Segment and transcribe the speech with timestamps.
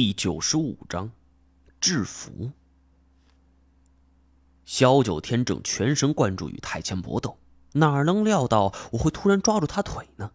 [0.00, 1.10] 第九十五章，
[1.80, 2.52] 制服。
[4.64, 7.36] 萧九天正全神贯注与太谦搏斗，
[7.72, 10.30] 哪能料到我会突然抓住他腿呢？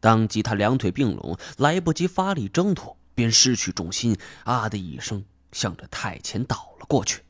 [0.00, 7.22] 当即他两腿并拢，来不及发力挣脱，便失去重心，啊的一声，向着太谦倒了过去。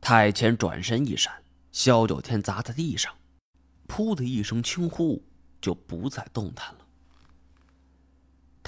[0.00, 1.32] 太谦转身一闪，
[1.70, 3.14] 萧九天砸在地上，
[3.86, 5.24] 噗的一声轻呼，
[5.60, 6.83] 就不再动弹了。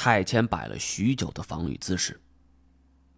[0.07, 2.21] 太谦摆了许久的防御姿势，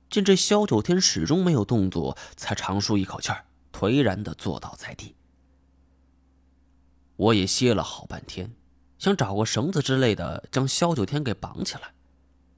[0.09, 5.15] 见这萧九天始终没有动作，才长舒一口气儿，颓然的坐倒在地。
[7.17, 8.51] 我也歇了好半天，
[8.99, 11.93] 想找个绳子之类的将萧九天给绑起来。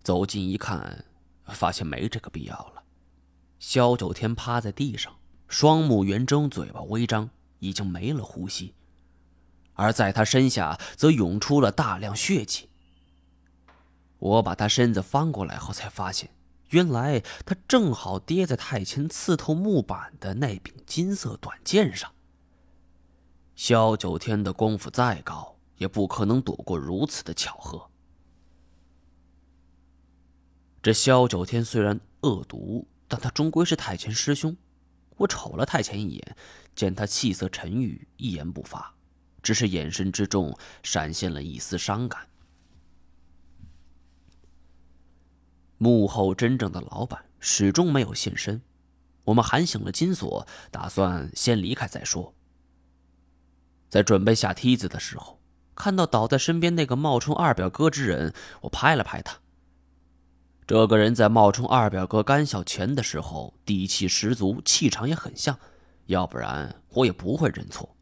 [0.05, 1.05] 走近一看，
[1.47, 2.85] 发现没这个必要了。
[3.59, 5.13] 萧九天趴在地上，
[5.49, 8.75] 双目圆睁，嘴巴微张，已经没了呼吸，
[9.73, 12.70] 而在他身下则涌出了大量血迹。
[14.21, 16.31] 我把他身子翻过来后，才发现，
[16.69, 22.13] 原来他正好跌在太谦刺透木板的那柄金色短剑上。
[23.57, 27.91] 萧九天的功夫再高，也不可能躲过如此的巧合。
[30.83, 34.57] 这萧九天虽然恶毒，但他终归是太谦师兄。
[35.17, 36.37] 我瞅了太谦一眼，
[36.75, 38.95] 见他气色沉郁，一言不发，
[39.43, 42.30] 只是眼神之中闪现了一丝伤感。
[45.83, 48.61] 幕后真正的老板始终没有现身，
[49.25, 52.35] 我们喊醒了金锁，打算先离开再说。
[53.89, 55.41] 在准备下梯子的时候，
[55.75, 59.39] 看到倒在身边那个冒充二表哥之人，我拍了拍他。
[60.67, 65.59] 这个人在冒充二表哥甘小钱的时候，底气十足，气场也很像，
[66.05, 67.97] 要不然我也不会认错。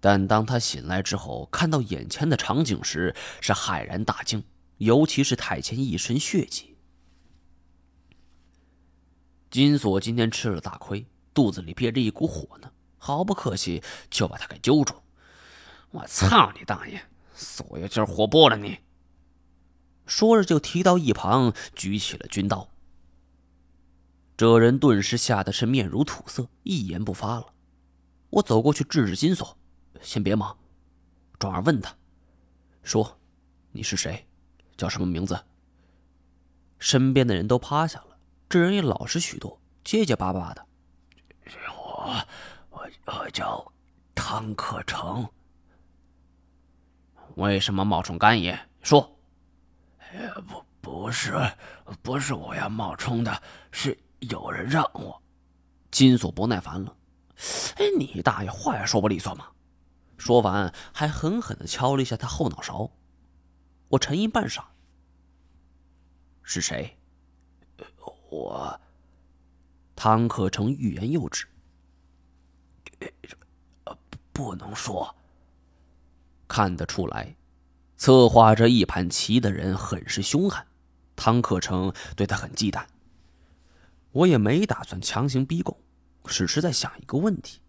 [0.00, 4.44] 但当他醒来之后，看到眼前的场景时，是骇然大惊。
[4.78, 6.76] 尤其是太谦一身血迹，
[9.50, 14.94] 金锁今天吃了大亏，肚子里憋着一股火呢，毫不客气就把他给揪住。
[15.90, 17.00] 我操你大爷！
[17.34, 18.78] 锁呀，今儿活剥了你！
[20.06, 22.68] 说着就提到一旁，举起了军刀。
[24.36, 27.54] 这人顿时吓得是面如土色，一言不发了。
[28.30, 29.56] 我走过去制止金锁，
[30.00, 30.58] 先别忙，
[31.38, 31.94] 转而问他，
[32.82, 33.20] 说
[33.70, 34.26] ：“你是谁？”
[34.82, 35.40] 叫什么名字？
[36.80, 40.66] 身边的人都趴下了，这人也老实许多，结结巴巴的。
[41.68, 42.12] 我
[42.70, 43.64] 我我叫
[44.12, 45.24] 汤克成。
[47.36, 48.58] 为什么冒充干爷？
[48.82, 49.08] 说。
[50.48, 51.32] 不不是
[52.02, 53.40] 不是我要冒充的，
[53.70, 55.22] 是有人让我。
[55.92, 56.96] 金锁不耐烦了。
[57.76, 59.46] 哎，你大爷话也说不利索嘛！
[60.18, 62.90] 说完，还狠狠的敲了一下他后脑勺。
[63.90, 64.64] 我沉吟半晌。
[66.42, 66.96] 是谁？
[68.30, 68.80] 我。
[69.94, 71.46] 汤克成欲言又止。
[74.32, 75.14] 不能说。
[76.48, 77.36] 看得出来，
[77.96, 80.66] 策划这一盘棋的人很是凶悍。
[81.14, 82.84] 汤克成对他很忌惮。
[84.10, 85.78] 我也没打算强行逼供，
[86.24, 87.60] 只是在想一个问题：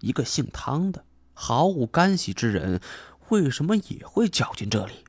[0.00, 2.80] 一个姓汤的毫无干系之人，
[3.28, 5.04] 为什么也会搅进这里？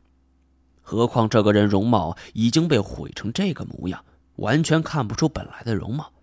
[0.83, 4.05] 何况这个人容貌已经被毁成这个模样，
[4.35, 6.13] 完全看不出本来的容貌。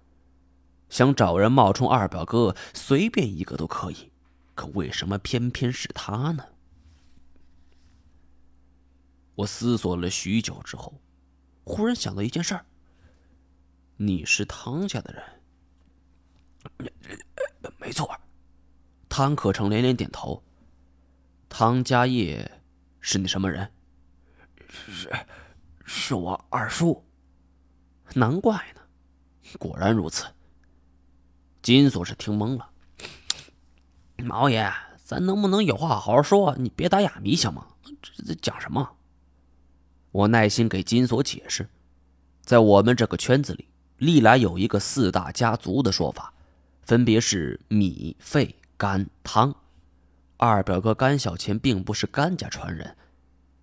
[0.88, 4.12] 想找人冒充二表哥，随便一个都可以，
[4.54, 6.44] 可为什么偏偏是他呢？
[9.37, 11.00] 我思索了许久之后，
[11.65, 12.66] 忽然想到一件事儿：
[13.97, 16.93] 你是汤家的人？
[17.78, 18.10] 没错。
[19.09, 20.43] 汤可成连连点头。
[21.49, 22.62] 汤家业
[23.00, 23.72] 是你什么人？
[24.70, 25.10] 是，
[25.84, 27.04] 是我二叔。
[28.14, 28.81] 难怪呢，
[29.58, 30.26] 果然如此。
[31.62, 32.70] 金锁是听懵了。
[34.16, 34.72] 毛爷，
[35.04, 36.54] 咱能不能有话好好说？
[36.56, 37.66] 你别打哑谜行吗？
[38.03, 38.97] 这这讲什么？
[40.12, 41.69] 我耐心给金锁解释，
[42.43, 43.69] 在我们这个圈子里，
[43.99, 46.32] 历来有一个四大家族的说法，
[46.82, 49.55] 分别是米、肺、甘、汤。
[50.37, 52.96] 二表哥甘小钱并不是甘家传人。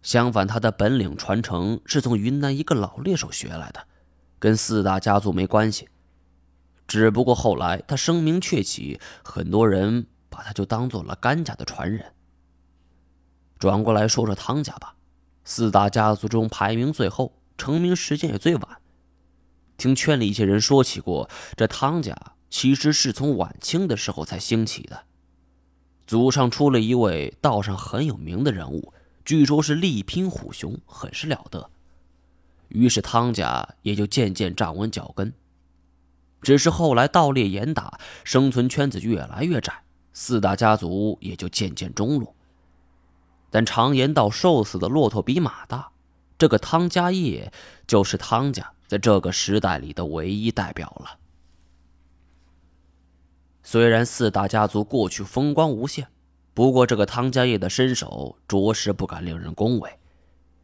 [0.08, 3.88] 相反，他的本领传承是从云南一个老猎手学来的，
[4.40, 5.90] 跟四大家族没关系。
[6.88, 12.14] 只不过后来他声名鹊起，很多人把他就当做了甘家的传人。
[13.60, 14.96] 转过来说说汤家吧，
[15.44, 18.78] 四大家族中排名最后，成名时间也最晚。
[19.76, 22.16] 听圈里一些人说起过，这汤家
[22.50, 25.04] 其实是从晚清的时候才兴起的，
[26.06, 28.94] 祖上出了一位道上很有名的人物。
[29.28, 31.70] 据说，是力拼虎雄，很是了得。
[32.70, 35.34] 于是汤家也就渐渐站稳脚跟。
[36.42, 39.84] 只是后来盗猎严打，生存圈子越来越窄，
[40.14, 42.34] 四大家族也就渐渐中落。
[43.50, 45.92] 但常言道，瘦死的骆驼比马大，
[46.38, 47.52] 这个汤家业
[47.86, 51.20] 就是汤家在这个时代里的唯一代表了。
[53.62, 56.08] 虽然四大家族过去风光无限，
[56.58, 60.00] 不过这个汤家业的身手着实不敢令人恭维，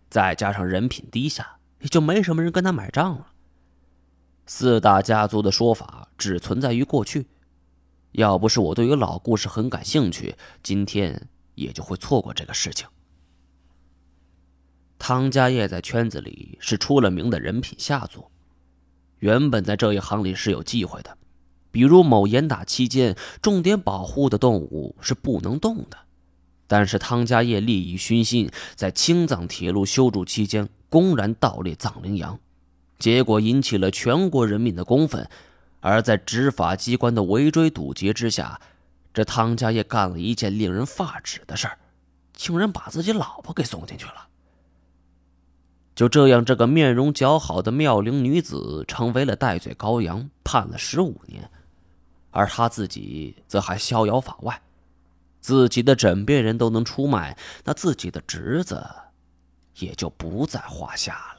[0.10, 3.28] 再加上人品低下，也就没什么人跟他买账了。
[4.48, 7.28] 四大家族的说法只存在于过去，
[8.14, 12.88] 要不是我对于老故事很感兴趣，今天也就会错过这个事情。
[14.98, 18.32] 汤家业在圈子里是出了名的人品下作，
[19.20, 21.16] 原本在这一行里是有忌讳的，
[21.74, 25.98] 比如某严打期间重点保护的动物是不能动的，
[26.68, 32.40] 但是汤家业利益熏心，在青藏铁路修筑期间公然盗猎藏羚羊。
[33.00, 35.28] 结果引起了全国人民的公愤，
[35.80, 38.62] 而在执法机关的围追堵截之下，
[39.12, 41.80] 这汤家业干了一件令人发指的事儿，
[42.34, 44.28] 竟然把自己老婆给送进去了。
[45.96, 51.50] 就这样，这个面容姣好的妙龄女子成为了戴罪羔羊，判了十五年，
[52.34, 54.62] 而他自己则还逍遥法外。
[55.40, 58.86] 自己的枕边人都能出卖，那自己的侄子
[59.80, 61.33] 也就不在话下了。